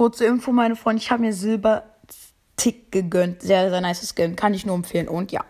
kurze 0.00 0.24
Info, 0.24 0.50
meine 0.50 0.76
Freunde. 0.76 1.02
Ich 1.02 1.10
habe 1.10 1.20
mir 1.20 1.34
Silber 1.34 1.84
Tick 2.56 2.90
gegönnt. 2.90 3.42
Sehr, 3.42 3.68
sehr 3.68 3.82
nice 3.82 4.14
Skin. 4.14 4.34
Kann 4.34 4.54
ich 4.54 4.64
nur 4.64 4.74
empfehlen. 4.74 5.08
Und 5.08 5.30
ja. 5.30 5.44